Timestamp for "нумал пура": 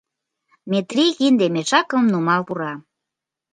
2.13-2.73